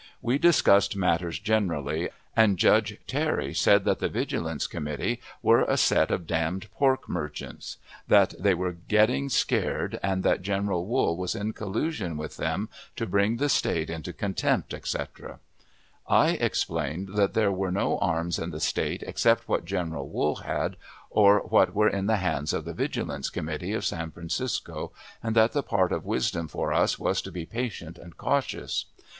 [0.19, 6.09] We discussed matters generally, and Judge Terry said that the Vigilance Committee were a set
[6.09, 7.77] of d d pork merchants;
[8.07, 13.05] that they were getting scared, and that General Wool was in collusion with them to
[13.05, 15.37] bring the State into contempt, etc.
[16.07, 20.77] I explained that there were no arms in the State except what General Wool had,
[21.11, 24.91] or what were in the hands of the Vigilance Committee of San Francisco,
[25.21, 28.85] and that the part of wisdom for us was to be patient and cautious.